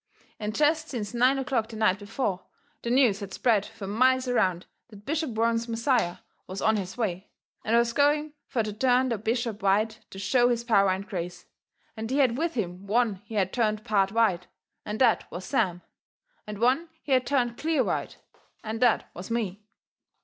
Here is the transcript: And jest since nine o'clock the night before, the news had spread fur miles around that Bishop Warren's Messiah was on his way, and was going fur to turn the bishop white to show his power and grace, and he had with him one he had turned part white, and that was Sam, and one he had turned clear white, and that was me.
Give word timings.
And 0.39 0.55
jest 0.57 0.89
since 0.89 1.13
nine 1.13 1.37
o'clock 1.37 1.67
the 1.67 1.75
night 1.75 1.99
before, 1.99 2.47
the 2.81 2.89
news 2.89 3.19
had 3.19 3.35
spread 3.35 3.67
fur 3.67 3.85
miles 3.85 4.27
around 4.27 4.65
that 4.87 5.05
Bishop 5.05 5.29
Warren's 5.29 5.67
Messiah 5.67 6.17
was 6.47 6.59
on 6.59 6.75
his 6.77 6.97
way, 6.97 7.29
and 7.63 7.77
was 7.77 7.93
going 7.93 8.33
fur 8.47 8.63
to 8.63 8.73
turn 8.73 9.09
the 9.09 9.19
bishop 9.19 9.61
white 9.61 9.99
to 10.09 10.17
show 10.17 10.49
his 10.49 10.63
power 10.63 10.89
and 10.89 11.07
grace, 11.07 11.45
and 11.95 12.09
he 12.09 12.17
had 12.17 12.35
with 12.35 12.55
him 12.55 12.87
one 12.87 13.21
he 13.25 13.35
had 13.35 13.53
turned 13.53 13.85
part 13.85 14.11
white, 14.11 14.47
and 14.87 14.99
that 14.99 15.29
was 15.29 15.45
Sam, 15.45 15.83
and 16.47 16.57
one 16.57 16.89
he 17.03 17.11
had 17.11 17.27
turned 17.27 17.59
clear 17.59 17.83
white, 17.83 18.17
and 18.63 18.81
that 18.81 19.07
was 19.13 19.29
me. 19.29 19.63